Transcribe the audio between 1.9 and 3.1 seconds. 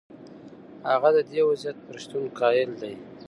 شتون قایل دی.